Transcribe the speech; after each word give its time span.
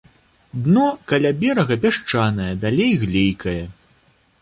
Дно 0.67 0.85
каля 1.11 1.31
берага 1.45 1.79
пясчанае, 1.85 2.51
далей 2.67 2.91
глейкае. 3.07 3.61